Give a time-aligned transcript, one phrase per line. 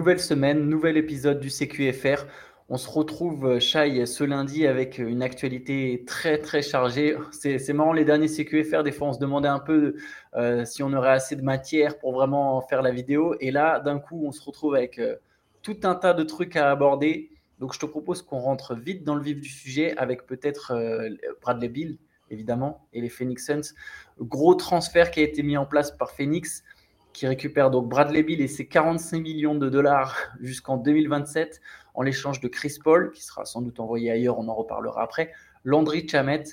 [0.00, 2.24] nouvelle semaine, nouvel épisode du CQFR.
[2.70, 7.18] On se retrouve, Chai, ce lundi avec une actualité très très chargée.
[7.32, 9.96] C'est marrant, les derniers CQFR, des fois on se demandait un peu
[10.36, 13.36] euh, si on aurait assez de matière pour vraiment faire la vidéo.
[13.40, 15.16] Et là, d'un coup, on se retrouve avec euh,
[15.60, 17.28] tout un tas de trucs à aborder.
[17.58, 21.10] Donc je te propose qu'on rentre vite dans le vif du sujet avec peut-être euh,
[21.42, 21.98] Bradley Bill,
[22.30, 23.74] évidemment, et les Phoenix Suns.
[24.18, 26.64] Gros transfert qui a été mis en place par Phoenix
[27.12, 31.60] qui récupère donc Bradley Bill et ses 45 millions de dollars jusqu'en 2027
[31.94, 35.32] en l'échange de Chris Paul, qui sera sans doute envoyé ailleurs, on en reparlera après,
[35.64, 36.44] Landry Chamet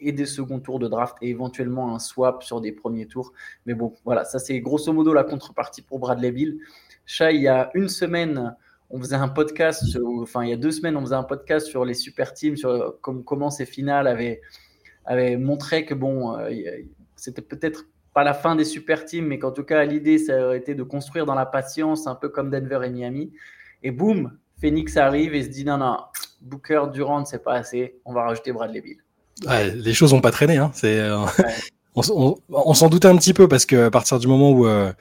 [0.00, 3.32] et des seconds tours de draft et éventuellement un swap sur des premiers tours.
[3.66, 6.58] Mais bon, voilà, ça c'est grosso modo la contrepartie pour Bradley Bill.
[7.06, 8.56] Chat, il y a une semaine,
[8.90, 11.84] on faisait un podcast, enfin il y a deux semaines, on faisait un podcast sur
[11.84, 14.40] les super teams, sur comment ces finales avaient,
[15.04, 16.50] avaient montré que bon, euh,
[17.16, 20.58] c'était peut-être pas la fin des super teams, mais qu'en tout cas, l'idée, ça aurait
[20.58, 23.32] été de construire dans la patience, un peu comme Denver et Miami.
[23.82, 25.98] Et boum, Phoenix arrive et se dit non, non,
[26.40, 28.98] Booker, Durant, c'est pas assez, on va rajouter Bradley Bill.
[29.74, 30.56] les choses n'ont pas traîné.
[30.56, 30.70] Hein.
[30.74, 31.18] C'est, euh,
[31.94, 34.92] on, s'en doutait un petit peu parce qu'à partir du moment où euh,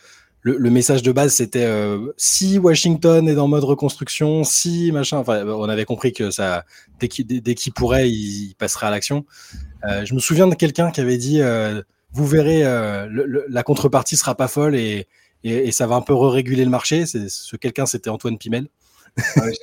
[0.41, 5.45] le, message de base c'était euh, si Washington est en mode reconstruction, si machin, enfin,
[5.45, 6.65] on avait compris que ça,
[6.99, 9.25] dès qu'il, pourrait, il, passerait à l'action.
[9.83, 11.41] je me souviens de quelqu'un qui avait dit
[12.13, 13.07] vous verrez, euh,
[13.49, 15.07] la contrepartie sera pas folle et,
[15.43, 17.05] et, ça va un peu réguler le marché.
[17.05, 18.67] Ce quelqu'un, c'était Antoine Pimel.
[19.17, 19.53] oui,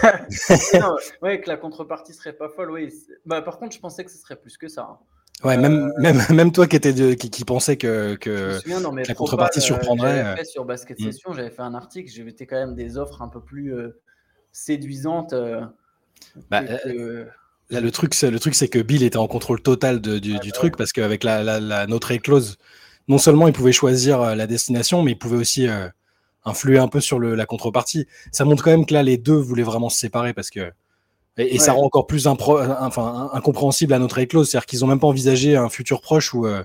[1.40, 2.92] que la contrepartie serait pas folle, oui.
[3.24, 4.88] Bah, par contre, je pensais que ce serait plus que ça.
[4.90, 4.98] Hein.
[5.44, 8.58] Ouais, même, euh, même, même toi qui, étais qui, pensais que, que,
[9.06, 10.38] la contrepartie surprendrait.
[10.40, 11.04] Euh, sur Basket mm.
[11.04, 13.74] Session, j'avais fait un article, été quand même des offres un peu plus
[14.52, 15.34] séduisantes.
[16.50, 16.62] Bah,
[17.70, 20.76] Là, le truc, c'est le truc, c'est que Bill était en contrôle total du, truc
[20.76, 22.58] parce qu'avec la, la, la no clause,
[23.08, 25.88] non seulement il pouvait choisir euh, la destination, mais il pouvait aussi euh,
[26.44, 28.06] influer un peu sur le, la contrepartie.
[28.30, 30.72] Ça montre quand même que là, les deux voulaient vraiment se séparer parce que
[31.38, 35.06] et, ça rend encore plus enfin, incompréhensible à notre clause, c'est-à-dire qu'ils ont même pas
[35.06, 36.64] envigagé un futur proche euh,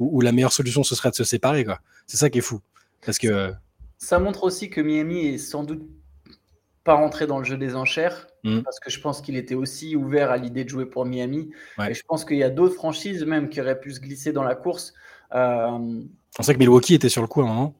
[0.00, 1.64] où, où, la meilleure solution ce serait de se séparer.
[1.64, 1.78] Quoi.
[2.08, 2.60] C'est ça qui est fou,
[3.04, 3.52] parce que
[3.98, 5.82] ça montre aussi que Miami est sans doute
[6.88, 8.60] pas rentré dans le jeu des enchères Mm.
[8.62, 11.50] parce que je pense qu'il était aussi ouvert à l'idée de jouer pour Miami.
[11.88, 14.44] Et je pense qu'il y a d'autres franchises même qui auraient pu se glisser dans
[14.44, 14.94] la course.
[15.34, 16.00] Euh,
[16.38, 17.74] On sait que Milwaukee était sur le coup à un moment.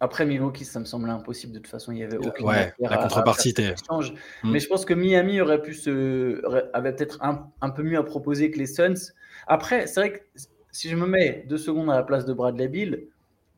[0.00, 1.52] Après Milwaukee, ça me semblait impossible.
[1.52, 3.52] De toute façon, il y avait aucune ouais, la contrepartie.
[3.58, 4.52] Mm.
[4.52, 6.40] Mais je pense que Miami aurait pu se,
[6.72, 9.12] avait peut-être un, un, peu mieux à proposer que les Suns.
[9.48, 10.18] Après, c'est vrai que
[10.70, 13.08] si je me mets deux secondes à la place de Bradley Bill,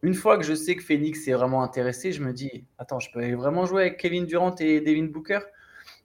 [0.03, 3.11] une fois que je sais que Phoenix est vraiment intéressé, je me dis, attends, je
[3.13, 5.41] peux vraiment jouer avec Kevin Durant et Devin Booker?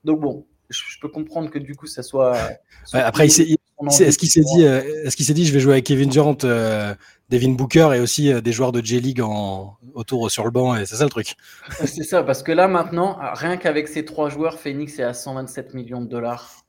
[0.04, 2.36] Donc bon, je, peux comprendre que du coup, ça soit.
[2.92, 6.08] après, est-ce qu'il s'est dit, euh, est-ce qu'il s'est dit, je vais jouer avec Kevin
[6.08, 6.94] Durant, euh,
[7.30, 10.76] Devin Booker et aussi euh, des joueurs de J League en, autour sur le banc,
[10.76, 11.34] et c'est ça le truc.
[11.70, 15.74] c'est ça, parce que là maintenant, rien qu'avec ces trois joueurs, Phoenix est à 127
[15.74, 16.64] millions de dollars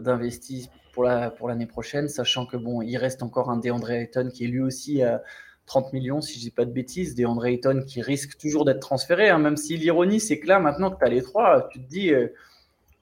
[0.00, 4.30] d'investis pour la pour l'année prochaine, sachant que bon, il reste encore un DeAndre Ayton
[4.34, 5.00] qui est lui aussi
[5.68, 9.28] 30 millions, si je dis pas de bêtises, DeAndre Ayton qui risque toujours d'être transféré,
[9.28, 11.88] hein, même si l'ironie c'est que là maintenant que tu as les trois, tu te
[11.88, 12.12] dis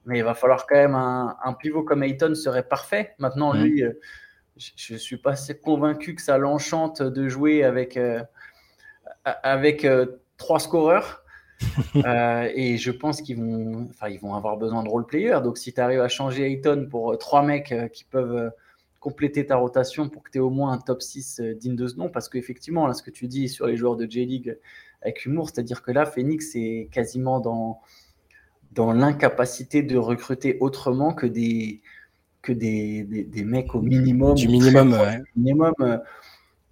[0.07, 3.13] mais il va falloir quand même un, pivot comme Ayton serait parfait.
[3.19, 3.91] Maintenant, lui, euh,
[4.55, 8.23] je ne suis pas assez convaincu que ça l'enchante de jouer avec, euh,
[9.25, 10.05] avec euh,
[10.37, 11.23] trois scoreurs.
[11.95, 15.41] et je pense qu'ils vont, ils vont avoir besoin de role-players.
[15.43, 18.51] Donc, si tu arrives à changer Ayton pour trois mecs qui peuvent
[18.99, 21.95] compléter ta rotation pour que tu aies au moins un top 6 digne de ce
[21.95, 24.57] nom, parce qu'effectivement, là, ce que tu dis sur les joueurs de J-League
[25.01, 27.81] avec humour, c'est-à-dire que là, Phoenix est quasiment dans
[28.73, 31.81] dans l'incapacité de recruter autrement que des,
[32.41, 34.35] que des, des, mecs au minimum.
[34.35, 34.95] Du minimum,
[35.35, 35.73] minimum.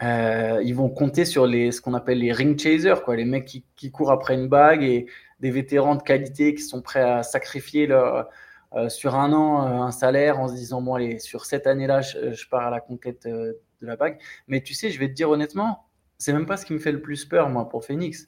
[0.03, 3.45] Euh, ils vont compter sur les, ce qu'on appelle les ring chasers, quoi, les mecs
[3.45, 5.07] qui, qui, courent après une bague et
[5.39, 8.29] des vétérans de qualité qui sont prêts à sacrifier leur,
[8.75, 12.01] euh, sur un an euh, un salaire en se disant bon allez sur cette année-là
[12.01, 14.19] je, pars à la conquête de la bague.
[14.47, 15.85] Mais tu sais, je vais te dire honnêtement,
[16.17, 18.27] c'est même pas ce qui me fait le plus peur moi pour Phoenix.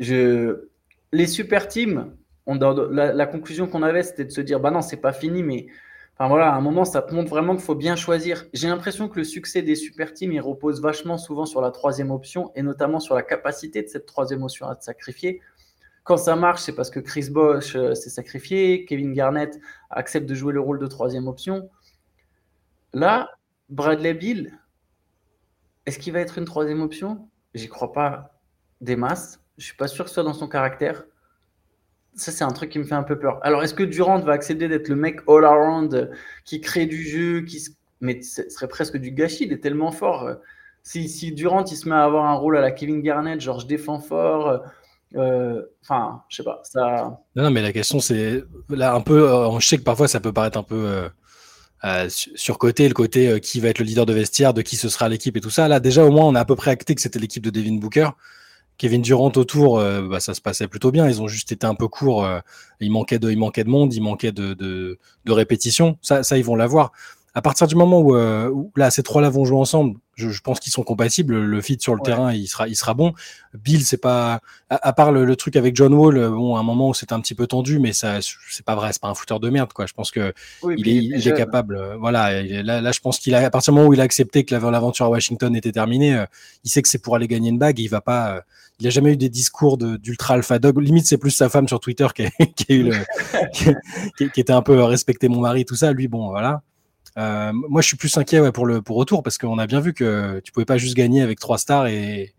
[0.00, 0.68] Je,
[1.12, 2.14] les super teams,
[2.46, 5.66] la, conclusion qu'on avait, c'était de se dire, bah non, c'est pas fini, mais
[6.14, 8.46] enfin voilà, à un moment, ça te montre vraiment qu'il faut bien choisir.
[8.52, 12.10] J'ai l'impression que le succès des super teams, il repose vachement souvent sur la troisième
[12.10, 15.40] option et notamment sur la capacité de cette troisième option à te sacrifier.
[16.06, 19.60] Quand ça marche, c'est parce que Chris Bosch euh, s'est sacrifié, Kevin Garnett
[19.90, 21.68] accepte de jouer le rôle de troisième option.
[22.94, 23.28] Là,
[23.68, 24.58] Bradley Bill,
[25.84, 27.28] est-ce qu'il va être une troisième option?
[27.54, 28.38] J'y crois pas
[28.80, 29.40] des masses.
[29.58, 31.04] Je suis pas sûr que ce soit dans son caractère
[32.16, 33.38] ça, c'est un truc qui me fait un peu peur.
[33.42, 36.06] Alors, est-ce que Durant va accepter d'être le mec all-around euh,
[36.44, 37.62] qui crée du jeu qui
[38.00, 40.30] Mais ce serait presque du gâchis, il est tellement fort.
[40.82, 43.60] Si, si, Durant il se met à avoir un rôle à la Kevin Garnett, genre
[43.60, 44.62] je défends fort,
[45.82, 46.60] Enfin, je sais pas.
[46.64, 47.18] Ça...
[47.34, 49.28] Non, mais la question, c'est là un peu.
[49.58, 51.08] je sais que parfois, ça peut paraître un peu.
[52.08, 55.36] surcoté le côté qui va être le leader de vestiaire, de qui ce sera l'équipe
[55.36, 55.68] et tout ça.
[55.68, 57.76] Là, déjà, au moins, on a à peu près acté que c'était l'équipe de Devin
[57.76, 58.10] Booker.
[58.78, 61.08] Kevin Durant autour, euh, bah, ça se passait plutôt bien.
[61.08, 62.24] Ils ont juste été un peu courts.
[62.24, 62.40] Euh,
[62.80, 65.98] il, manquait de, il manquait de monde, il manquait de, de, de répétition.
[66.02, 66.92] Ça, ça, ils vont l'avoir.
[67.36, 70.40] À partir du moment où, euh, où là, ces trois-là vont jouer ensemble, je, je
[70.40, 71.38] pense qu'ils sont compatibles.
[71.38, 73.12] Le fit sur le terrain, il sera, il sera bon.
[73.54, 74.40] Bill, c'est pas,
[74.70, 77.34] à, part le, truc avec John Wall, bon, à un moment où c'était un petit
[77.34, 79.86] peu tendu, mais ça, c'est pas vrai, c'est pas un fouteur de merde, quoi.
[79.86, 80.32] Je pense que
[80.76, 81.96] il, est, il est, capable.
[82.00, 82.42] voilà.
[82.42, 84.54] Là, là, je pense qu'il a, à partir du moment où il a accepté que
[84.54, 86.24] l'aventure à Washington était terminée,
[86.64, 87.78] il sait que c'est pour aller gagner une bague.
[87.78, 88.42] il va pas
[88.78, 90.78] il n'a jamais eu des discours d'ultra alpha dog.
[90.80, 92.28] Limite, c'est plus sa femme sur Twitter qui, a,
[92.68, 92.96] eu le,
[94.32, 95.92] qui, était un peu respecté mon mari, tout ça.
[95.92, 96.62] Lui, bon, voilà.
[97.18, 99.94] Euh, moi, je suis plus inquiet pour le pour retour parce qu'on a bien vu
[99.94, 102.34] que tu pouvais pas juste gagner avec trois stars et,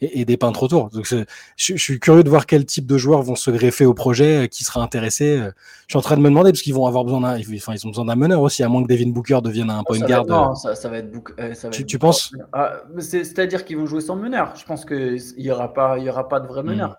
[0.00, 0.90] et, des peintres autour.
[0.90, 1.24] Donc, je,
[1.56, 4.46] je, suis curieux de voir quel type de joueurs vont se greffer au projet, euh,
[4.46, 5.38] qui sera intéressé.
[5.38, 5.50] Euh.
[5.86, 7.86] Je suis en train de me demander parce qu'ils vont avoir besoin d'un, enfin, ils
[7.86, 10.26] ont besoin d'un meneur aussi, à moins que Devin Booker devienne un point guard.
[10.26, 11.10] Non, ça, ça, va être.
[11.54, 12.32] Ça tu, tu penses?
[12.52, 14.54] Ah, C'est-à-dire qu'ils vont jouer sans meneur.
[14.56, 16.66] Je pense qu'il n'y aura pas, il y aura pas de vrai hmm.
[16.66, 16.96] meneur.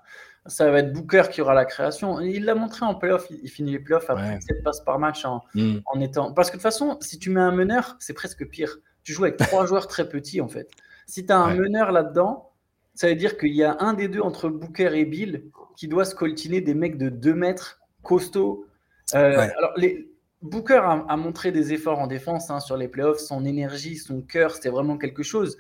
[0.48, 2.20] Ça va être Booker qui aura la création.
[2.22, 3.28] Il l'a montré en playoff.
[3.30, 5.80] Il, finit les playoffs après 7 passes par match en, hmm.
[5.86, 6.34] en étant.
[6.34, 8.78] Parce que de toute façon, si tu mets un meneur, c'est presque pire.
[9.04, 10.70] Tu joues avec trois joueurs très petits en fait.
[11.06, 12.52] Si tu as un meneur là-dedans,
[12.94, 15.46] ça veut dire qu'il y a un des deux entre Booker et Bill
[15.76, 18.66] qui doit se coltiner des mecs de 2 mètres costauds.
[19.14, 20.10] Euh, alors, les,
[20.42, 24.54] Booker a, montré des efforts en défense hein, sur les playoffs, son énergie, son cœur,
[24.54, 25.58] c'était vraiment quelque chose.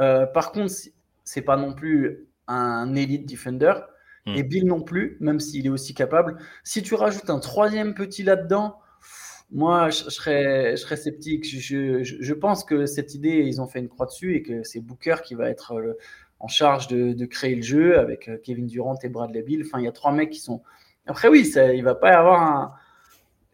[0.00, 0.72] Euh, par contre,
[1.24, 3.74] c'est pas non plus un elite defender.
[4.26, 4.34] Hmm.
[4.36, 6.36] Et Bill non plus, même s'il est aussi capable.
[6.64, 8.76] Si tu rajoutes un troisième petit là-dedans,
[9.52, 11.44] moi, je, serais, je serais sceptique.
[11.44, 15.16] Je, pense que cette idée, ils ont fait une croix dessus et que c'est Booker
[15.24, 15.96] qui va être le,
[16.38, 19.62] en charge de, créer le jeu avec euh, Kevin Durant et Bradley Bill.
[19.66, 20.62] Enfin, il y a trois mecs qui sont.
[21.06, 22.74] Après, oui, ça, il va pas y avoir un.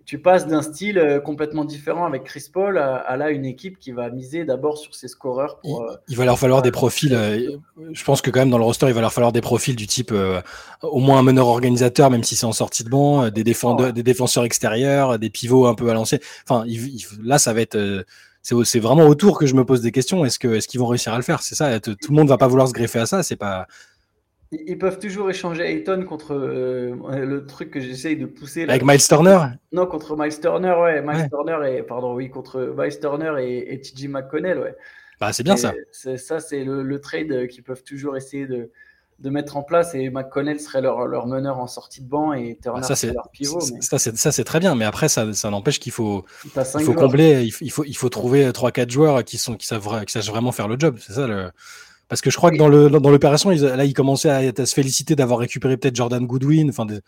[0.06, 3.92] Tu passes d'un style euh, complètement différent avec Chris Paul à, là une équipe qui
[3.92, 5.58] va miser d'abord sur ses scoreurs.
[5.64, 7.58] il, euh, va leur falloir des profils.
[7.92, 9.86] je pense que quand même dans le roster, il va leur falloir des profils du
[9.86, 10.14] type
[10.82, 14.04] au moins un meneur organisateur, même si c'est en sortie de banc, des, défendeurs, des
[14.04, 16.20] défenseurs extérieurs, des pivots un peu à lancer.
[16.48, 16.64] Enfin,
[17.22, 18.04] là, ça va être
[18.42, 20.24] c'est vraiment autour que je me pose des questions.
[20.24, 21.42] Est-ce qu'ils est vont réussir à le faire?
[21.42, 21.80] C'est ça.
[21.80, 23.22] Tout le monde va pas vouloir se greffer à ça.
[23.22, 23.66] C'est pas.
[24.66, 26.94] Ils peuvent toujours échanger Ayton contre euh,
[27.24, 28.64] le truc que j'essaye de pousser.
[28.64, 29.38] Avec Miles Turner
[29.72, 31.02] Non, contre Miles Turner, ouais.
[31.02, 34.76] Miles Turner et pardon, oui, contre Miles Turner et, TJ McConnell, ouais.
[35.20, 35.72] Bah, c'est bien ça.
[35.92, 38.70] Ça, c'est le, trade qu'ils peuvent toujours essayer de,
[39.18, 42.58] de mettre en place et McConnell serait leur, leur meneur en sortie de banc et
[42.62, 43.60] Turner ah, ça, serait leur pivot.
[43.80, 47.70] Ça, c'est très bien, mais après, ça, ça n'empêche qu'il faut, il faut combler, il
[47.70, 50.76] faut, il faut trouver 3-4 joueurs qui, sont, qui, savent, qui savent vraiment faire le
[50.78, 50.98] job.
[51.00, 51.50] C'est ça le.
[52.08, 54.74] Parce que je crois que dans le dans l'opération, là, ils commençaient à, à se
[54.74, 56.68] féliciter d'avoir récupéré peut-être Jordan Goodwin.
[56.70, 57.00] Enfin, des...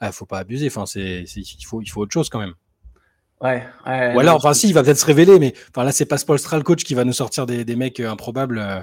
[0.00, 0.66] ah, faut pas abuser.
[0.66, 2.54] Enfin, c'est, il faut il faut autre chose quand même.
[3.40, 3.62] Ouais.
[3.86, 6.18] ouais Ou alors, enfin, si, il va peut-être se révéler, mais enfin là, c'est pas
[6.18, 8.58] Spolstra coach qui va nous sortir des, des mecs euh, improbables.
[8.58, 8.82] Euh,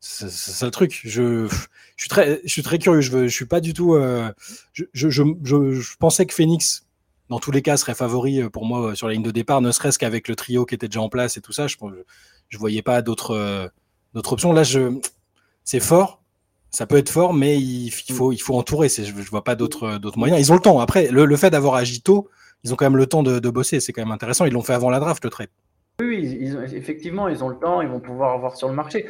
[0.00, 1.00] c'est ça le truc.
[1.04, 1.56] Je, je,
[1.96, 3.00] suis très, je suis très curieux.
[3.00, 3.94] Je, veux, je suis pas du tout.
[3.94, 4.30] Euh,
[4.72, 6.86] je, je, je, je, pensais que Phoenix,
[7.28, 9.98] dans tous les cas, serait favori pour moi sur la ligne de départ, ne serait-ce
[9.98, 11.66] qu'avec le trio qui était déjà en place et tout ça.
[11.66, 11.76] Je,
[12.48, 13.70] je voyais pas d'autres,
[14.18, 14.52] d'autres options.
[14.52, 14.98] Là, je,
[15.64, 16.20] c'est fort.
[16.70, 18.88] Ça peut être fort, mais il, faut, il faut entourer.
[18.88, 20.38] Je, je vois pas d'autres, d'autres moyens.
[20.38, 20.80] Ils ont le temps.
[20.80, 22.28] Après, le, le fait d'avoir agi tôt,
[22.62, 23.80] ils ont quand même le temps de, de bosser.
[23.80, 24.44] C'est quand même intéressant.
[24.44, 25.48] Ils l'ont fait avant la draft, le trade.
[26.00, 29.06] Oui, ils, effectivement, ils ont le temps, ils vont pouvoir avoir sur le marché.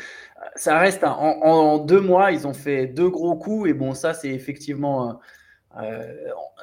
[0.56, 4.30] Ça reste en, deux mois, ils ont fait deux gros coups et bon, ça c'est
[4.30, 6.14] effectivement, euh, euh,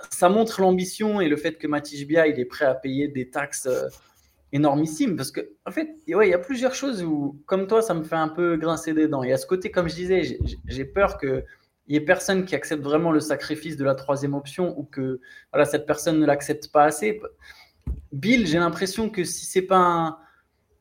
[0.10, 3.30] ça montre l'ambition et le fait que Matij Bia il est prêt à payer des
[3.30, 3.88] taxes euh,
[4.52, 7.94] énormissimes parce que en fait, ouais, il y a plusieurs choses où, comme toi, ça
[7.94, 9.24] me fait un peu grincer des dents.
[9.24, 11.44] Et à ce côté, comme je disais, j'ai peur que
[11.88, 15.20] il y ait personne qui accepte vraiment le sacrifice de la troisième option ou que
[15.52, 17.22] voilà cette personne ne l'accepte pas assez.
[18.12, 20.18] Bill, j'ai l'impression que si c'est pas un.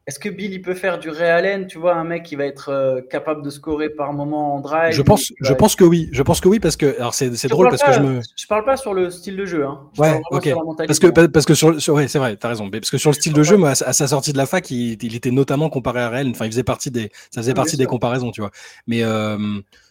[0.07, 2.69] Est-ce que Bill il peut faire du Allen, tu vois, un mec qui va être
[2.69, 6.11] euh, capable de scorer par moment en drive Je pense, je pense que oui.
[6.13, 8.21] Je pense que oui parce que alors c'est drôle parce que je me.
[8.37, 9.65] Je parle pas sur le style de jeu.
[9.65, 9.81] Hein.
[9.97, 10.53] ouais, ok.
[10.87, 12.71] Parce que parce que sur, sur ouais, c'est vrai, t'as raison.
[12.71, 15.03] Parce que sur le style de jeu, moi, à, sa sortie de la fac, il,
[15.03, 16.33] il, était notamment comparé à Allen.
[16.33, 18.51] Enfin, il faisait partie des, ça faisait partie des comparaisons, tu vois.
[18.87, 19.39] Mais euh,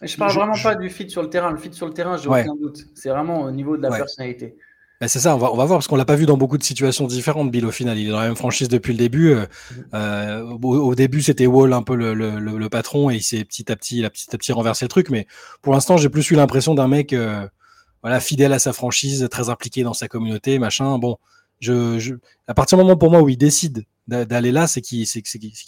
[0.00, 1.50] je parle vraiment pas du fit sur le terrain.
[1.50, 2.86] Le fit sur le terrain, j'ai aucun doute.
[2.94, 4.56] C'est vraiment au niveau de la personnalité.
[5.04, 6.56] Ben, c'est ça, on va, on va voir parce qu'on l'a pas vu dans beaucoup
[6.56, 7.50] de situations différentes.
[7.50, 9.34] Bill au final, il est dans la même franchise depuis le début.
[9.34, 9.44] Euh,
[9.92, 13.70] euh au, début, c'était Wall un peu le, le, le, patron et il s'est petit
[13.70, 15.10] à petit, il a petit à petit renversé le truc.
[15.10, 15.26] Mais
[15.60, 17.46] pour l'instant, j'ai plus eu l'impression d'un mec, euh,
[18.00, 20.96] voilà, fidèle à sa franchise, très impliqué dans sa communauté, machin.
[20.96, 21.18] Bon,
[21.60, 22.14] je, je
[22.48, 25.06] à partir du moment pour moi où il décide d'aller là, c'est qu'il,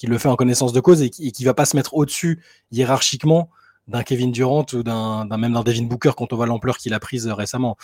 [0.04, 3.50] le fait en connaissance de cause et qu'il va pas se mettre au-dessus hiérarchiquement
[3.86, 7.00] d'un Kevin Durant ou d'un même d'un Devin Booker quand on voit l'ampleur qu'il a
[7.00, 7.76] prise récemment.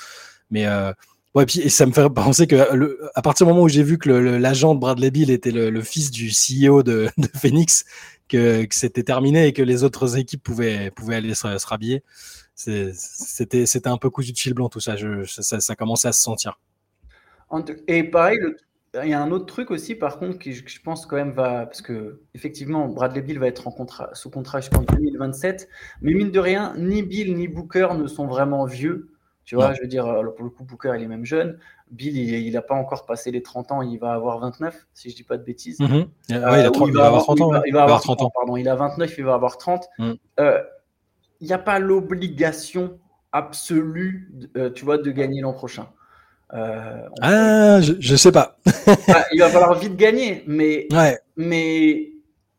[0.50, 0.66] Mais
[1.34, 2.56] Ouais, puis et ça me fait penser que
[3.14, 6.10] à partir du moment où j'ai vu que l'agent de Bradley Bill était le, fils
[6.10, 7.84] du CEO de, Phoenix,
[8.28, 12.02] que, c'était terminé et que les autres équipes pouvaient, pouvaient aller se, se rhabiller,
[12.54, 14.96] c'était un peu cousu de fil blanc tout ça.
[14.96, 16.58] Je, ça, ça, commençait à se sentir.
[17.88, 18.38] Et pareil,
[19.02, 21.64] il y a un autre truc aussi, par contre, qui je pense quand même va.
[21.64, 25.68] Parce que, effectivement, Bradley Bill va être en contrat, sous contrat jusqu'en 2027.
[26.02, 29.08] Mais mine de rien, ni Bill ni Booker ne sont vraiment vieux.
[29.44, 30.04] Tu vois, je veux dire,
[30.36, 31.58] pour le coup, Booker, il est même jeune.
[31.90, 35.14] Bill, il n'a pas encore passé les 30 ans, il va avoir 29, si je
[35.14, 35.78] ne dis pas de bêtises.
[35.78, 36.06] Mm-hmm.
[36.30, 37.62] il, va avoir 30 ans.
[37.66, 38.32] Il va avoir 30 ans.
[38.34, 39.86] Pardon, il a 29, il va avoir 30.
[39.98, 40.12] Mm.
[40.40, 40.62] Euh,
[41.40, 42.98] il n'y a pas l'obligation
[43.32, 45.88] absolue, euh, tu vois, de gagner l'an prochain.
[46.54, 48.58] Euh, ah, je, ne sais pas.
[49.08, 50.88] Ah, il va falloir vite gagner, mais,
[51.36, 52.12] mais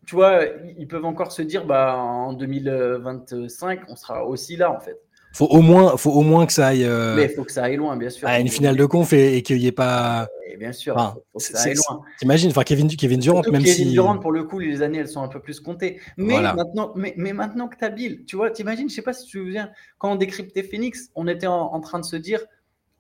[0.06, 0.42] tu vois,
[0.78, 5.00] ils peuvent encore se dire, bah, en 2025, on sera aussi là, en fait
[5.34, 6.86] faut au moins, faut au moins que ça aille.
[6.86, 8.28] Euh, mais il faut que ça aille loin, bien sûr.
[8.28, 10.28] À une finale de conf et, qu'il n'y ait pas.
[10.60, 12.02] bien sûr, enfin, faut que ça aille loin.
[12.20, 15.24] T'imagines, enfin Kevin, Kevin Durant, même Kevin Durant, pour le coup, les années, elles sont
[15.24, 16.00] un peu plus comptées.
[16.18, 19.14] Mais maintenant, mais, mais, maintenant que tu as Bill, tu vois, t'imagines, je sais pas
[19.14, 22.40] si tu te souviens, quand on décryptait Phoenix, on était en, train de se dire,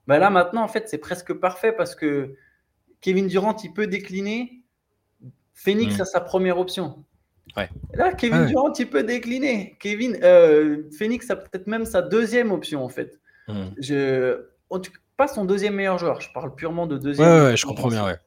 [0.07, 2.35] bah là maintenant, en fait, c'est presque parfait parce que
[2.99, 4.63] Kevin Durant, il peut décliner.
[5.53, 6.01] Phoenix mm.
[6.01, 7.03] a sa première option.
[7.93, 9.75] Là, Kevin Durant, il peut décliner.
[9.79, 13.19] Kevin, euh, Phoenix a peut-être même sa deuxième option, en fait.
[13.47, 13.69] Hmm.
[13.77, 14.45] Je,
[15.17, 17.27] pas son deuxième meilleur joueur, je parle purement de deuxième.
[17.27, 18.17] Ouais, je comprends bien.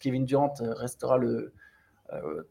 [0.00, 1.52] Kevin Durant restera le,
[2.12, 2.42] euh,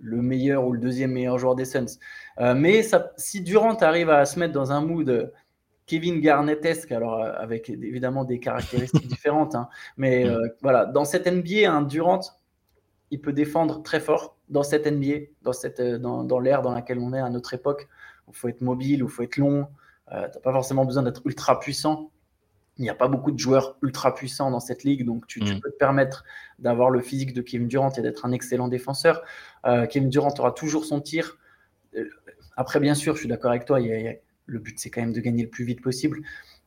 [0.00, 1.98] le meilleur ou le deuxième meilleur joueur des Suns.
[2.38, 5.32] Euh, mais ça, si Durant arrive à se mettre dans un mood
[5.86, 10.52] Kevin Garnettesque, alors avec évidemment des caractéristiques différentes, hein, mais hmm.
[10.62, 12.20] voilà, dans cette NBA, un Durant,
[13.10, 16.72] il peut défendre très fort dans cette NBA, dans, cette, euh, dans, dans l'ère dans
[16.72, 17.88] laquelle on est à notre époque,
[18.26, 19.68] où il faut être mobile, où il faut être long.
[20.12, 22.10] Euh, tu n'as pas forcément besoin d'être ultra puissant.
[22.78, 25.60] Il n'y a pas beaucoup de joueurs ultra puissants dans cette ligue, donc tu, mm.
[25.60, 26.24] peux te permettre
[26.58, 29.22] d'avoir le physique de Kevin Durant et d'être un excellent défenseur.
[29.66, 31.38] Euh, Kevin Durant aura toujours son tir.
[32.56, 35.42] Après, bien sûr, je suis d'accord avec toi, le but c'est quand même de gagner
[35.42, 36.20] le plus vite possible.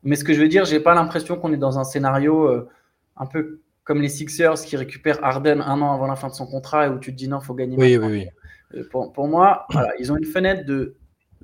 [0.03, 2.67] Mais ce que je veux dire, j'ai pas l'impression qu'on est dans un scénario
[3.15, 6.48] un peu comme les Sixers qui récupèrent Harden un an avant la fin de son
[6.48, 7.78] contrat et où tu te dis non, il faut gagner.
[7.78, 8.28] Oui, oui, oui.
[8.75, 10.96] Euh, pour, pour, moi, voilà, ils ont une fenêtre de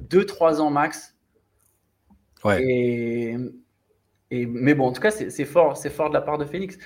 [0.09, 1.15] 2-3 ans max.
[2.43, 2.63] Ouais.
[2.63, 3.37] Et,
[4.31, 6.77] et, mais bon, en tout cas, c'est fort, fort de la part de Phoenix.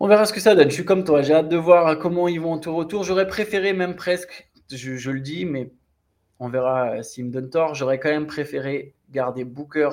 [0.00, 0.68] On verra ce que ça donne.
[0.68, 3.04] Je suis comme toi, j'ai hâte de voir comment ils vont en tour retour.
[3.04, 5.70] J'aurais préféré même presque, je, je, le dis, mais
[6.38, 7.74] on verra s'ils me donnent tort.
[7.74, 9.90] J'aurais quand même préféré garder Booker,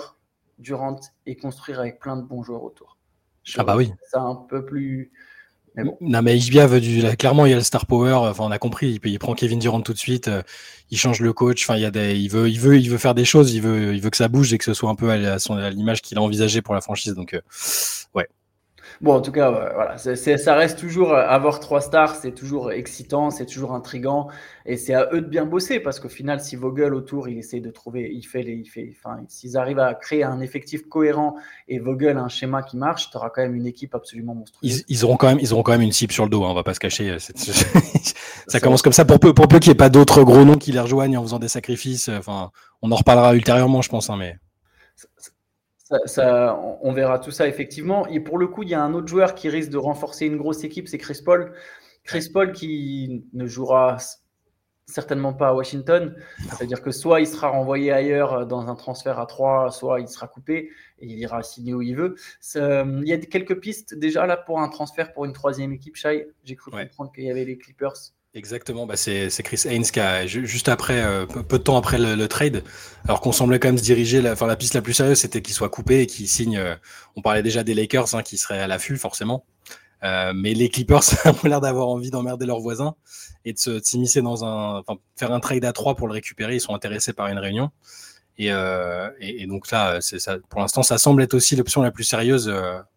[0.59, 2.92] Durant et construire avec plein de bons joueurs autour
[3.57, 3.91] ah bah oui.
[4.09, 5.11] Ça un peu plus.
[5.75, 5.97] Mais bon.
[6.01, 7.03] Non mais Ishbia veut du.
[7.17, 8.13] Clairement, il y a le star power.
[8.13, 8.99] Enfin, on a compris.
[9.03, 10.27] Il, prend Kevin Durant tout de suite.
[10.27, 10.43] Euh,
[10.91, 11.63] il change le coach.
[11.63, 12.15] Enfin, il y a des.
[12.15, 13.53] Il veut, il veut, il veut faire des choses.
[13.53, 15.37] Il veut, il veut que ça bouge et que ce soit un peu à,
[15.71, 17.13] l'image qu'il a envisagé pour la franchise.
[17.15, 17.41] Donc, euh,
[18.13, 18.27] ouais.
[19.01, 23.29] Bon, en tout cas, voilà, ça reste toujours euh, avoir trois stars, c'est toujours excitant,
[23.29, 24.27] c'est toujours intrigant,
[24.65, 27.59] et c'est à eux de bien bosser parce qu'au final, si Vogel autour, il essaie
[27.59, 31.35] de trouver, il fait les, il fait, enfin, s'ils arrivent à créer un effectif cohérent
[31.67, 34.83] et Vogel un schéma qui marche, tu auras quand même une équipe absolument monstrueuse.
[34.87, 36.53] Ils, auront quand même, ils auront quand même une cible sur le dos, hein, on
[36.53, 37.09] va pas se cacher.
[37.09, 37.17] Euh,
[38.47, 40.57] ça commence comme ça pour peu, pour peu qu'il n'y ait pas d'autres gros noms
[40.57, 42.09] qui les rejoignent en faisant des sacrifices.
[42.09, 44.37] Euh, enfin, on en reparlera ultérieurement, je pense, hein, mais
[46.05, 48.07] ça, on verra tout ça effectivement.
[48.07, 50.37] Et pour le coup, il y a un autre joueur qui risque de renforcer une
[50.37, 51.53] grosse équipe, c'est Chris Paul.
[52.03, 53.97] Chris Paul qui ne jouera
[54.85, 56.15] certainement pas à Washington.
[56.49, 60.27] C'est-à-dire que soit il sera renvoyé ailleurs dans un transfert à 3, soit il sera
[60.27, 60.69] coupé
[60.99, 62.15] et il ira signer où il veut.
[62.55, 66.27] Il y a quelques pistes déjà là pour un transfert pour une troisième équipe, Shai.
[66.43, 70.25] J'ai cru comprendre qu'il y avait les Clippers Exactement, bah c'est Chris Haynes qui a
[70.25, 72.63] juste après, euh, peu de temps après le, trade,
[73.05, 75.53] alors qu'on semblait quand même se diriger, enfin la piste la plus sérieuse, c'était qu'il
[75.53, 76.57] soit coupé et qu'il signe.
[76.57, 76.73] Euh,
[77.15, 79.45] on parlait déjà des Lakers hein, qui seraient à l'affût forcément,
[80.03, 81.03] euh, mais les Clippers
[81.43, 82.95] ont l'air d'avoir envie d'emmerder leurs voisins
[83.45, 86.55] et de s'immiscer dans un, enfin, faire un trade à trois pour le récupérer.
[86.55, 87.69] Ils sont intéressés par une réunion
[88.39, 92.51] et, et, donc là, ça, pour l'instant, ça semble être aussi l'option la plus sérieuse,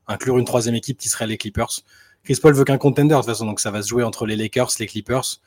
[0.07, 1.83] inclure une troisième équipe qui serait les Clippers.
[2.27, 4.35] Chris Paul veut qu'un contender de toute façon, donc ça va se jouer entre les
[4.35, 5.41] Lakers, les Clippers.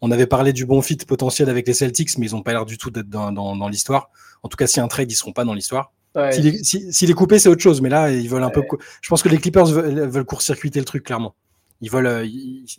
[0.00, 2.66] On avait parlé du bon fit potentiel avec les Celtics, mais ils n'ont pas l'air
[2.66, 4.10] du tout d'être dans, l'histoire.
[4.42, 5.92] En tout cas, si un trade, ils seront pas dans l'histoire.
[6.32, 8.62] S'il est, coupé, c'est autre chose, mais là, ils veulent un peu.
[9.00, 11.36] Je pense que les Clippers veulent, court-circuiter le truc, clairement.
[11.80, 12.06] Ils veulent.
[12.06, 12.26] Euh,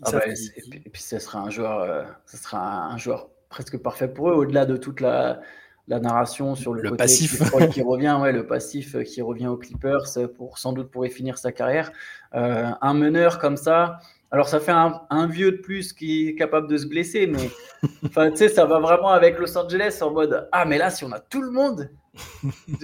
[0.03, 4.31] ah bah, et, puis, ce sera un joueur, euh, sera un joueur presque parfait pour
[4.31, 5.39] eux, au-delà de toute la,
[5.87, 10.05] la narration sur le, côté passif qui revient, ouais, le passif qui revient aux Clippers
[10.35, 11.91] pour sans doute pourrait finir sa carrière.
[12.33, 13.99] Euh, un meneur comme ça,
[14.31, 17.49] Alors, ça fait un, vieux de plus qui est capable de se blesser, mais
[18.05, 21.03] enfin, tu sais, ça va vraiment avec Los Angeles en mode Ah, mais là, si
[21.03, 21.91] on a tout le monde,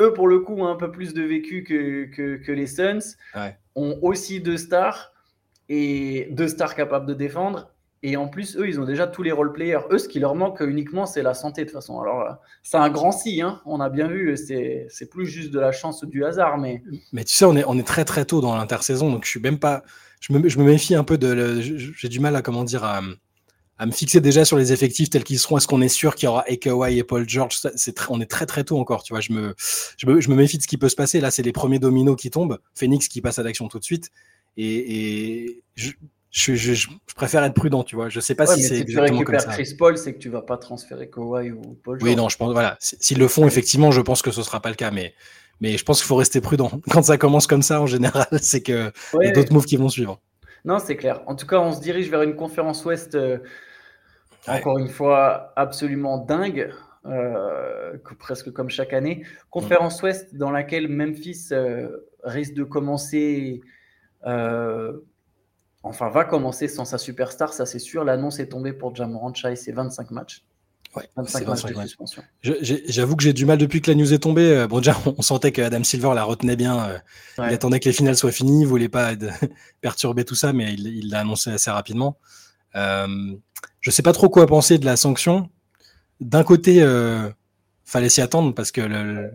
[0.00, 2.04] eux, pour le coup, ont un peu plus de vécu que,
[2.36, 3.16] que, les Suns,
[3.74, 5.12] ont aussi deux stars
[5.68, 7.70] et deux stars capables de défendre.
[8.02, 9.80] Et en plus, eux, ils ont déjà tous les role players.
[9.90, 12.00] Eux, ce qui leur manque uniquement, c'est la santé de toute façon.
[12.00, 13.60] Alors, c'est un grand si, hein.
[13.66, 14.36] on a bien vu.
[14.36, 16.58] C'est plus juste de la chance ou du hasard.
[16.58, 19.30] Mais, mais tu sais, on est, on est très très tôt dans l'intersaison, donc je
[19.30, 19.82] suis même pas.
[20.20, 21.60] Je me, je me méfie un peu de.
[21.60, 23.00] J'ai du mal à comment dire à,
[23.78, 25.56] à, me fixer déjà sur les effectifs tels qu'ils seront.
[25.56, 27.58] Est-ce qu'on est sûr qu'il y aura Ekawai et Paul George?
[27.74, 29.02] C'est on est très très tôt encore.
[29.02, 29.54] Tu vois, je me,
[29.96, 31.20] je me, je me méfie de ce qui peut se passer.
[31.20, 32.58] Là, c'est les premiers dominos qui tombent.
[32.74, 34.10] Phoenix qui passe à l'action tout de suite.
[34.56, 35.62] Et, et
[36.30, 38.08] je, je, préfère être prudent, tu vois.
[38.08, 39.52] Je sais pas si c'est exactement comme ça.
[39.52, 41.98] Chris Paul, c'est que tu vas pas transférer Kawhi ou Paul.
[42.02, 42.76] Oui, non, je pense, voilà.
[42.80, 45.14] S'ils le font, effectivement, je pense que ce sera pas le cas, mais,
[45.60, 46.70] mais je pense qu'il faut rester prudent.
[46.90, 49.88] Quand ça commence comme ça, en général, c'est que y a d'autres moves qui vont
[49.88, 50.20] suivre.
[50.64, 51.22] Non, c'est clair.
[51.26, 53.38] En tout cas, on se dirige vers une conférence Ouest, euh,
[54.46, 56.70] encore une fois, absolument dingue.
[57.06, 59.24] Euh, presque comme chaque année.
[59.50, 61.88] Conférence Ouest dans laquelle Memphis euh,
[62.22, 63.62] risque de commencer
[65.82, 68.04] enfin va commencer sans sa superstar, ça c'est sûr.
[68.04, 70.44] L'annonce est tombée pour Jamorant Chai, c'est 25 matchs.
[70.96, 72.22] Ouais, 25 matchs de suspension.
[72.42, 74.56] J'avoue que j'ai du mal depuis que la news est tombée.
[74.56, 76.88] Euh, bon, déjà, on sentait que Adam Silver la retenait bien.
[76.88, 76.98] Euh,
[77.38, 79.12] il attendait que les finales soient finies, il voulait pas
[79.80, 82.16] perturber tout ça, mais il l'a annoncé assez rapidement.
[82.74, 83.36] Euh,
[83.80, 85.50] je sais pas trop quoi penser de la sanction.
[86.20, 87.28] D'un côté, euh,
[87.84, 88.80] fallait s'y attendre parce que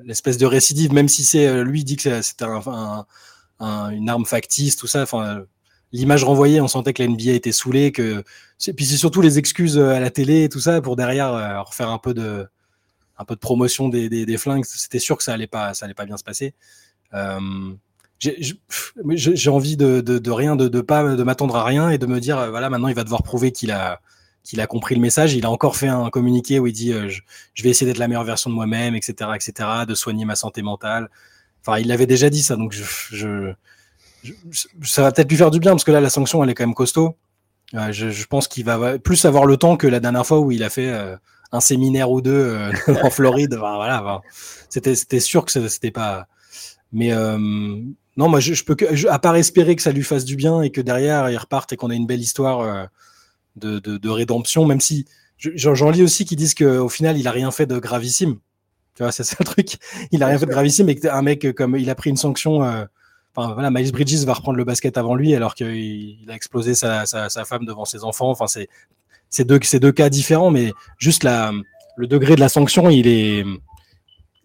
[0.04, 3.06] l'espèce de récidive, même si c'est lui dit que c'était un,
[3.60, 5.46] une arme factice, tout ça, enfin
[5.94, 8.24] l'image renvoyée, on sentait que la NBA était saoulée, que
[8.76, 11.62] puis c'est surtout les excuses euh, à la télé et tout ça pour derrière euh,
[11.62, 12.48] refaire un peu de
[13.40, 14.66] promotion des, flingues.
[14.66, 16.54] C'était sûr que ça allait pas ça allait pas bien se passer.
[17.14, 17.40] Euh,
[18.20, 22.50] j'ai envie de, rien, de, de pas de m'attendre à rien et de me dire
[22.50, 24.00] voilà maintenant il va devoir prouver qu'il a
[24.68, 25.34] compris le message.
[25.34, 28.24] Il a encore fait un communiqué où il dit je, vais essayer d'être la meilleure
[28.24, 31.10] version de moi-même, etc., etc., de soigner ma santé mentale.
[31.62, 33.54] Enfin, il l'avait déjà dit ça, donc je
[34.84, 36.66] ça va peut-être lui faire du bien parce que là, la sanction, elle est quand
[36.66, 37.16] même costaud.
[37.76, 40.64] Euh, je, pense qu'il va plus avoir le temps que la dernière fois où il
[40.64, 41.16] a fait euh,
[41.52, 42.72] un séminaire ou deux euh,
[43.04, 43.56] en Floride.
[43.56, 44.22] voilà,
[44.70, 46.28] c'était c'était sûr que c'était pas.
[46.92, 47.12] Mais
[48.16, 50.70] non, moi, je, peux que, à part espérer que ça lui fasse du bien et
[50.70, 52.88] que derrière il reparte et qu'on ait une belle histoire
[53.56, 55.08] de, de, rédemption, même si
[55.40, 58.38] j'en lis aussi qui disent qu'au final il a rien fait de gravissime.
[58.96, 59.78] Tu vois, c'est ça le truc.
[60.12, 62.62] Il a rien fait de gravissime et un mec comme il a pris une sanction
[63.36, 67.06] Enfin, voilà, Miles Bridges va reprendre le basket avant lui alors qu'il a explosé sa,
[67.06, 68.30] sa, sa, femme devant ses enfants.
[68.30, 68.68] Enfin, c'est
[69.30, 71.52] c'est deux, deux cas différents, mais juste la,
[71.98, 73.44] le degré de la sanction, il est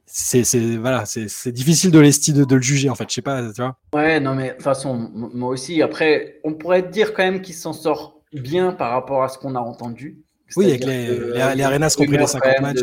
[0.06, 0.42] c'est
[0.76, 3.08] voilà, c'est difficile de, de, de, le juger en fait.
[3.08, 3.76] Je sais pas, tu vois.
[3.92, 5.82] Ouais, non mais de toute façon, moi aussi.
[5.82, 9.54] Après, on pourrait dire quand même qu'il s'en sort bien par rapport à ce qu'on
[9.54, 10.22] a entendu.
[10.56, 12.78] Oui, avec les, les, les Arenas qui ont pris les 50 matchs.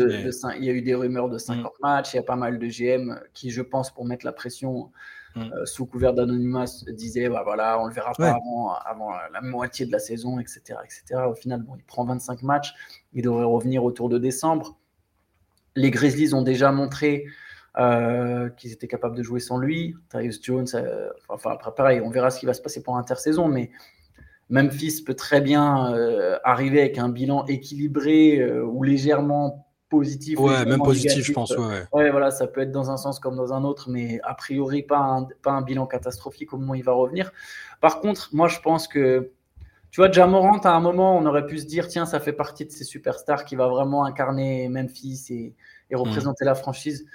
[0.58, 1.68] il y a eu des rumeurs de 50 mm.
[1.82, 2.14] matchs.
[2.14, 4.92] Il y a pas mal de GM qui, je pense, pour mettre la pression,
[5.36, 5.52] Mm.
[5.52, 8.38] Euh, sous couvert d'anonymat, disait bah voilà, on le verra pas
[8.86, 11.24] avant, la moitié de la saison, etc., etc.
[11.28, 12.74] Au final, bon, il prend 25 matchs,
[13.12, 14.78] il devrait revenir autour de décembre.
[15.74, 17.26] Les Grizzlies ont déjà montré
[17.78, 19.94] euh, qu'ils étaient capables de jouer sans lui.
[20.08, 23.46] Tyus Jones, euh, enfin après pareil, on verra ce qui va se passer pour l'intersaison,
[23.46, 23.70] mais
[24.48, 25.92] Memphis peut très bien
[26.44, 30.38] arriver avec un bilan équilibré ou légèrement positif.
[30.38, 31.50] Ouais, même positif, je pense.
[31.56, 32.10] Ouais, ouais.
[32.10, 34.98] voilà, ça peut être dans un sens comme dans un autre, mais a priori, pas
[34.98, 37.32] un, pas un bilan catastrophique au moment où il va revenir.
[37.80, 39.30] Par contre, moi, je pense que,
[39.90, 42.66] tu vois, Jamorant, à un moment, on aurait pu se dire, tiens, ça fait partie
[42.66, 45.54] de ces superstars qui va vraiment incarner Memphis et,
[45.90, 47.06] et représenter la franchise.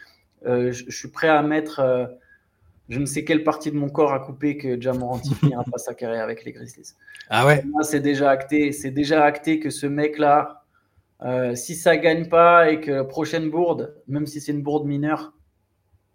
[0.46, 1.80] Euh, je, suis prêt à mettre.
[1.80, 2.06] Euh,
[2.90, 5.94] je ne sais quelle partie de mon corps à couper que Jamorant finira pas sa
[5.94, 6.94] carrière avec les Grizzlies.
[7.30, 7.64] Ah ouais?
[7.84, 8.72] C'est déjà acté.
[8.72, 10.61] C'est déjà acté que ce mec-là,
[11.24, 14.86] euh, si ça gagne pas et que la prochaine bourde, même si c'est une bourde
[14.86, 15.34] mineure,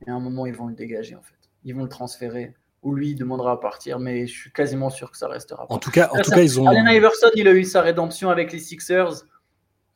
[0.06, 1.34] à un moment, ils vont le dégager en fait.
[1.64, 2.54] Ils vont le transférer.
[2.82, 5.66] Ou lui, il demandera à partir, mais je suis quasiment sûr que ça restera.
[5.68, 6.66] En tout cas, en tout cas ils ont.
[6.66, 9.24] Allen Iverson, il a eu sa rédemption avec les Sixers.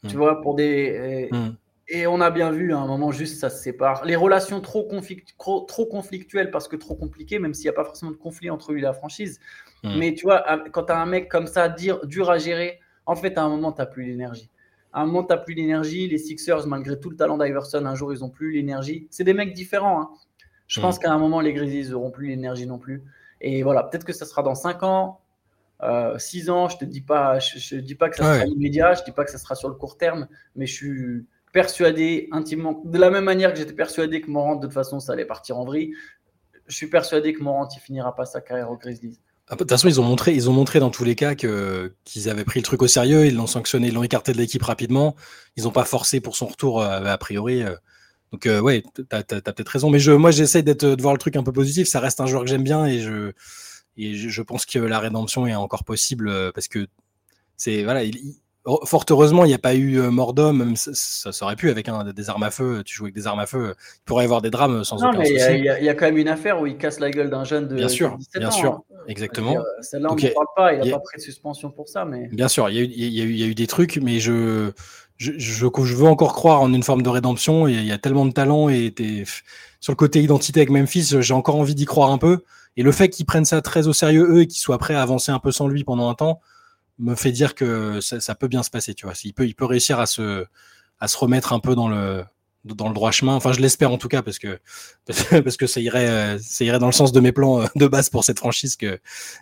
[0.09, 0.18] Tu hmm.
[0.18, 1.29] vois, pour des.
[1.31, 1.51] Hmm.
[1.88, 4.05] Et, on a bien vu, à un moment, juste ça se sépare.
[4.05, 4.88] Les relations trop,
[5.66, 8.73] trop, conflictuelles parce que trop compliquées, même s'il n'y a pas forcément de conflit entre
[8.73, 9.40] lui et la franchise.
[9.83, 9.99] Hmm.
[9.99, 13.38] Mais tu vois, quand tu as un mec comme ça, dur à gérer, en fait,
[13.38, 14.51] à un moment, tu n'as plus l'énergie.
[14.92, 16.09] À un moment, tu n'as plus l'énergie.
[16.09, 19.07] Les Sixers, malgré tout le talent d'Iverson, un jour, ils n'ont plus l'énergie.
[19.11, 20.00] C'est des mecs différents.
[20.00, 20.11] Hein.
[20.66, 21.03] Je pense mm.
[21.03, 23.03] qu'à un moment, les Grizzlies n'auront plus l'énergie non plus.
[23.40, 25.20] Et voilà, peut-être que ça sera dans 5 ans,
[25.81, 26.68] 6 euh, ans.
[26.68, 29.12] Je ne te dis pas, je, dis pas que ça sera immédiat, je ne dis
[29.12, 33.11] pas que ça sera sur le court terme, mais je suis persuadé intimement, de la
[33.11, 35.94] même manière que j'étais persuadé que Morant, de toute façon, ça allait partir en vrille,
[36.66, 39.18] je suis persuadé que Morant, il finira pas sa carrière aux Grizzlies.
[39.51, 41.93] Ah, de toute façon, ils ont montré, ils ont montré dans tous les cas que
[42.05, 44.63] qu'ils avaient pris le truc au sérieux, ils l'ont sanctionné, ils l'ont écarté de l'équipe
[44.63, 45.17] rapidement.
[45.57, 47.65] Ils n'ont pas forcé pour son retour a priori.
[48.33, 49.91] Donc ouais, t'as as, peut-être raison.
[49.91, 51.89] Mais je, moi, j'essaie d'être de voir le truc un peu positif.
[51.89, 53.33] Ça reste un joueur que j'aime bien et je
[53.97, 56.87] et je, pense que la rédemption est encore possible parce que
[57.57, 58.17] c'est voilà, il,
[58.85, 60.77] Fort heureusement, il n'y a pas eu euh, mort d'homme.
[60.77, 62.83] Ça, ça, aurait pu avec des armes à feu.
[62.85, 63.75] Tu joues avec des armes à feu.
[63.96, 65.33] Il pourrait y avoir des drames sans aucun souci.
[65.33, 67.68] Il y, y, a quand même une affaire où il casse la gueule d'un jeune
[67.68, 68.53] de, bien sûr, 17 bien ans.
[68.53, 68.96] Sûr, hein.
[69.09, 69.57] exactement.
[69.57, 70.75] Euh, celle-là, on ne parle pas.
[70.75, 72.05] Il n'a pas pris de suspension pour ça.
[72.05, 72.29] Mais...
[72.29, 74.73] Bien sûr, il y, a eu, y y a des trucs, mais je,
[75.16, 77.66] je, je, je, veux encore croire en une forme de rédemption.
[77.66, 78.92] Et il y a tellement de talent et
[79.81, 82.44] sur le côté identité avec Memphis, j'ai encore envie d'y croire un peu.
[82.77, 85.03] Et le fait qu'ils prennent ça très au sérieux, eux, et qu'ils soient prêts à
[85.03, 86.40] avancer un peu sans lui pendant un temps,
[87.01, 89.15] me fait dire que ça, peut bien se passer, tu vois.
[89.25, 90.47] Il peut, il peut réussir à se,
[91.01, 92.25] à se remettre un peu dans le,
[92.65, 93.35] dans le droit chemin.
[93.35, 94.61] Enfin, je l'espère en tout cas parce que
[95.43, 98.25] parce que ça irait, ça irait dans le sens de mes plans de base pour
[98.25, 99.01] cette franchise que, que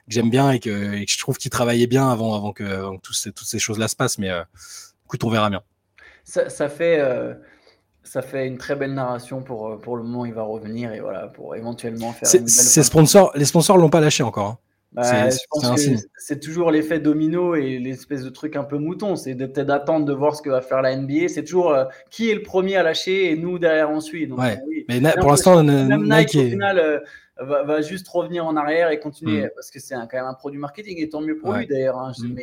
[0.09, 2.97] j'aime bien et que, et que, je trouve qu'il travaillait bien avant, avant que, avant
[2.97, 4.19] que toutes ces, toutes ces choses-là se passent.
[4.19, 4.43] Mais euh,
[5.07, 5.63] écoute, on verra bien.
[6.25, 6.99] Ça, ça fait.
[7.01, 7.35] Euh,
[8.05, 11.01] ça fait une très belle narration pour, euh, pour le moment, il va revenir et
[11.01, 12.27] voilà, pour éventuellement faire.
[12.27, 14.47] Ces sponsors, les sponsors l'ont pas lâché encore.
[14.47, 14.59] Hein.
[14.93, 15.29] Bah,
[16.17, 19.17] c'est toujours l'effet domino et l'espèce de truc un peu mouton.
[19.17, 21.29] C'est peut-être d'attendre de voir ce que va faire la NBA.
[21.29, 24.27] C'est toujours euh, qui est le premier à lâcher et nous derrière on suit.
[24.27, 24.87] Donc, oui.
[24.89, 27.01] Mais pour l'instant, Nike, au final, euh,
[27.39, 29.51] va, juste revenir en arrière et continuer hmm.
[29.55, 31.99] parce que c'est quand même un produit marketing et tant mieux pour lui d'ailleurs.
[31.99, 32.13] Hein.
[32.19, 32.35] Hmm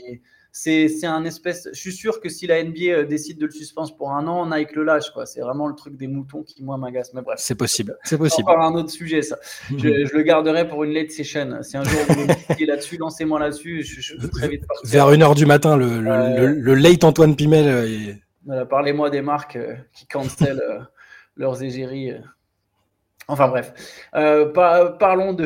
[0.57, 1.67] c'est un espèce.
[1.73, 4.45] Je suis sûr que si la NBA euh, décide de le suspendre pour un an,
[4.49, 5.11] Nike le lâche.
[5.25, 7.13] C'est vraiment le truc des moutons qui, moi, m'agace.
[7.13, 7.39] Mais bref.
[7.39, 7.97] C'est possible.
[8.05, 8.49] C'est possible.
[8.49, 9.37] Encore un autre sujet, ça.
[9.69, 11.61] je, le garderai pour une late session.
[11.61, 13.83] Si un jour vous voulez là-dessus, lancez-moi là-dessus.
[13.83, 14.63] Je, très vite.
[14.85, 17.67] Vers 1h du matin, le, le, le, late Antoine Pimel.
[18.49, 20.87] Euh, parlez-moi des marques euh, qui cancellent
[21.35, 22.13] leurs égéries.
[23.27, 23.73] Enfin bref,
[24.13, 25.45] euh, parlons de,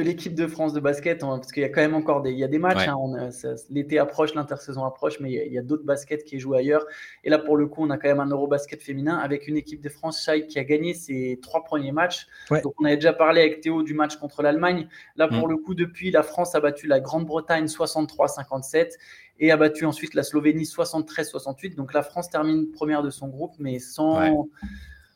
[0.00, 2.38] l'équipe de France de basket, hein, parce qu'il y a quand même encore des, il
[2.38, 2.88] y a des matchs.
[2.88, 3.30] Hein,
[3.70, 6.84] l'été approche, l'intersaison approche, mais il y a, d'autres baskets qui jouent ailleurs.
[7.22, 9.80] Et là, pour le coup, on a quand même un Eurobasket féminin avec une équipe
[9.80, 12.26] de France, Shai, qui a gagné ses trois premiers matchs.
[12.50, 14.88] Donc, on avait déjà parlé avec Théo du match contre l'Allemagne.
[15.14, 15.50] Là, pour mm.
[15.50, 18.94] le coup, depuis, la France a battu la Grande-Bretagne 63-57
[19.38, 21.76] et a battu ensuite la Slovénie 73-68.
[21.76, 24.48] Donc, la France termine première de son groupe, mais sans,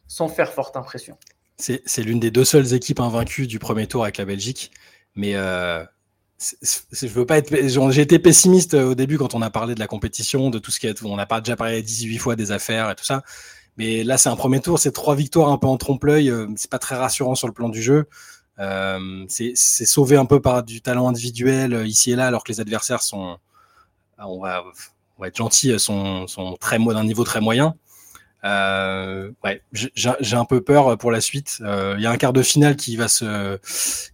[0.07, 1.18] sans faire forte impression.
[1.57, 4.73] C'est l'une des deux seules équipes invaincues du premier tour avec la Belgique.
[5.14, 5.85] Mais euh,
[6.61, 7.55] je veux pas être.
[7.90, 10.71] J'ai été pessimiste euh, au début quand on a parlé de la compétition, de tout
[10.71, 11.03] ce qui est.
[11.05, 13.23] On a pas déjà parlé 18 fois des affaires et tout ça.
[13.77, 16.31] Mais là, c'est un premier tour, c'est trois victoires un peu en trompe-l'œil.
[16.31, 18.07] Euh, c'est pas très rassurant sur le plan du jeu.
[18.61, 22.61] Euh, c'est sauvé un peu par du talent individuel ici et là, alors que les
[22.61, 23.37] adversaires sont,
[24.19, 24.62] on va,
[25.19, 27.75] on va être gentil, sont, sont très d'un niveau très moyen.
[28.44, 31.57] Euh, ouais, j'ai un peu peur pour la suite.
[31.61, 33.59] Il euh, y a un quart de finale qui va se,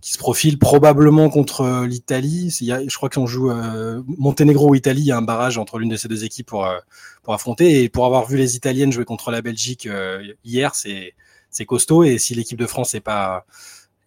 [0.00, 2.56] qui se profile probablement contre l'Italie.
[2.60, 5.02] Je crois qu'on joue euh, Monténégro ou Italie.
[5.02, 6.78] Il y a un barrage entre l'une de ces deux équipes pour, euh,
[7.24, 7.82] pour affronter.
[7.82, 11.14] Et pour avoir vu les Italiennes jouer contre la Belgique euh, hier, c'est
[11.50, 12.04] c'est costaud.
[12.04, 13.44] Et si l'équipe de France n'est pas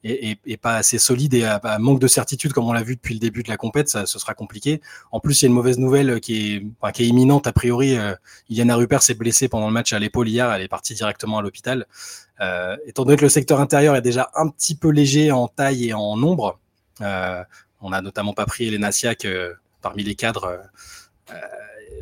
[0.04, 3.20] et, pas assez solide et à, manque de certitude comme on l'a vu depuis le
[3.20, 4.82] début de la compète, ça ce sera compliqué.
[5.12, 7.54] En plus, il y a une mauvaise nouvelle qui est, enfin, qui est imminente a
[7.54, 7.98] priori.
[7.98, 8.14] Euh,
[8.50, 11.42] Iliana Rupert s'est blessée pendant le match à l'épaule hier, elle est partie directement à
[11.42, 11.88] l'hôpital.
[12.42, 15.90] Euh, étant donné que le secteur intérieur est déjà un petit peu léger en taille
[15.90, 16.60] et en nombre,
[17.02, 17.44] euh,
[17.82, 20.60] on a notamment pas pris Elena Siak euh, parmi les cadres.
[21.32, 21.36] Euh,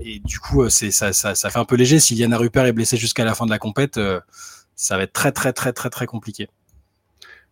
[0.01, 1.99] et du coup, ça, ça, ça, fait un peu léger.
[1.99, 3.99] Si Iliana Rupert est blessée jusqu'à la fin de la compète,
[4.75, 6.49] ça va être très très très très très compliqué.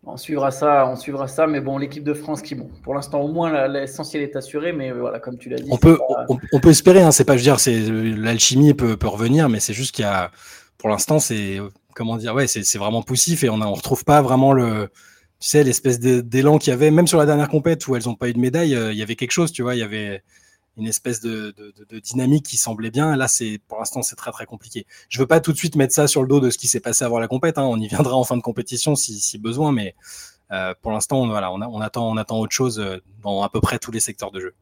[0.06, 3.20] On suivra ça, on suivra ça, mais bon, l'équipe de France qui, bon, pour l'instant
[3.22, 5.70] au moins l'essentiel est assuré, mais voilà, comme tu l'as dit.
[5.72, 6.00] On peut,
[6.54, 9.60] on, peut espérer, hein, c'est pas, je veux dire, c'est l'alchimie peut, peut revenir, mais
[9.60, 10.32] c'est juste qu'il y a,
[10.78, 11.60] pour l'instant, c'est
[11.94, 14.90] comment dire, ouais, c'est vraiment poussif et on ne retrouve pas vraiment le,
[15.40, 18.16] tu sais, l'espèce d'élan qu'il y avait, même sur la dernière compète où elles n'ont
[18.16, 20.24] pas eu de médaille, euh, il y avait quelque chose, tu vois, il y avait,
[20.80, 21.54] une espèce de,
[22.02, 23.15] dynamique qui semblait bien.
[23.15, 24.86] Là, c'est pour l'instant, c'est très très compliqué.
[25.10, 26.80] Je veux pas tout de suite mettre ça sur le dos de ce qui s'est
[26.80, 27.58] passé avant la compète.
[27.58, 27.63] Hein.
[27.63, 29.96] On y viendra en fin de compétition si, besoin, mais
[30.52, 33.78] euh, pour l'instant, voilà, on, attend, on attend autre chose euh, dans à peu près
[33.78, 34.56] tous les secteurs de jeu.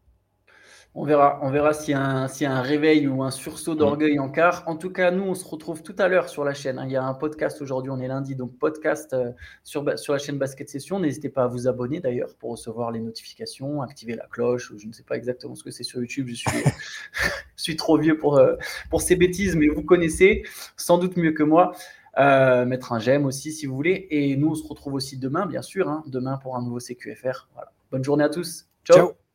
[0.99, 3.77] On verra, on verra s'il y, y, a un réveil ou un sursaut mm.
[3.77, 4.63] d'orgueil en quart.
[4.65, 6.79] En tout cas, nous, on se retrouve tout à l'heure sur la chaîne.
[6.79, 6.85] Hein.
[6.87, 9.29] Il y a un podcast aujourd'hui, on est lundi, donc podcast euh,
[9.63, 10.99] sur, sur la chaîne Basket Session.
[10.99, 14.73] N'hésitez pas à vous abonner d'ailleurs pour recevoir les notifications, activer la cloche.
[14.75, 16.29] Je ne sais pas exactement ce que c'est sur YouTube.
[16.29, 16.49] Je suis,
[17.55, 18.55] je suis trop vieux pour, euh,
[18.89, 20.41] pour ces bêtises, mais vous connaissez
[20.77, 21.73] sans doute mieux que moi.
[22.17, 24.07] Euh, mettre un j'aime aussi si vous voulez.
[24.09, 26.03] Et nous, on se retrouve aussi demain, bien sûr, hein.
[26.07, 27.49] demain pour un nouveau CQFR.
[27.53, 27.71] Voilà.
[27.91, 28.65] Bonne journée à tous.
[28.83, 29.26] Ciao.